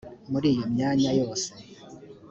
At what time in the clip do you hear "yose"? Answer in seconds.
1.19-1.49